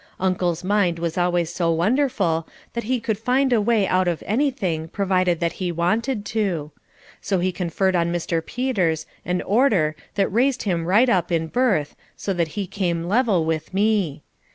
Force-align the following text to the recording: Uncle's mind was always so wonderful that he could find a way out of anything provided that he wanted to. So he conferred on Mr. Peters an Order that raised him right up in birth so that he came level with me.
Uncle's 0.19 0.63
mind 0.63 0.97
was 0.97 1.15
always 1.15 1.53
so 1.53 1.71
wonderful 1.71 2.47
that 2.73 2.85
he 2.85 2.99
could 2.99 3.19
find 3.19 3.53
a 3.53 3.61
way 3.61 3.85
out 3.87 4.07
of 4.07 4.23
anything 4.25 4.87
provided 4.87 5.39
that 5.39 5.51
he 5.61 5.71
wanted 5.71 6.25
to. 6.25 6.71
So 7.21 7.37
he 7.37 7.51
conferred 7.51 7.95
on 7.95 8.11
Mr. 8.11 8.43
Peters 8.43 9.05
an 9.25 9.43
Order 9.43 9.95
that 10.15 10.33
raised 10.33 10.63
him 10.63 10.85
right 10.85 11.07
up 11.07 11.31
in 11.31 11.45
birth 11.45 11.95
so 12.15 12.33
that 12.33 12.47
he 12.57 12.65
came 12.65 13.03
level 13.03 13.45
with 13.45 13.75
me. 13.75 14.23